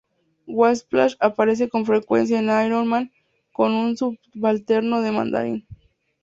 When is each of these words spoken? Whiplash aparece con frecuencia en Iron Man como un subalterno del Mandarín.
Whiplash 0.47 1.15
aparece 1.19 1.69
con 1.69 1.85
frecuencia 1.85 2.39
en 2.39 2.45
Iron 2.65 2.87
Man 2.87 3.11
como 3.53 3.83
un 3.83 3.95
subalterno 3.95 4.99
del 5.01 5.13
Mandarín. 5.13 5.67